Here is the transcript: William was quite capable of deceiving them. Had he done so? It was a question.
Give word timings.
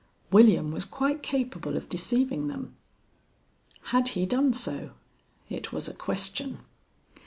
William 0.31 0.71
was 0.71 0.83
quite 0.83 1.21
capable 1.21 1.77
of 1.77 1.87
deceiving 1.87 2.47
them. 2.47 2.75
Had 3.93 4.07
he 4.17 4.25
done 4.25 4.51
so? 4.51 4.93
It 5.47 5.71
was 5.71 5.87
a 5.87 5.93
question. 5.93 6.57